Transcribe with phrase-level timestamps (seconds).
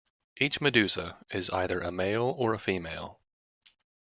[0.37, 3.19] Each medusa is either a male or a female.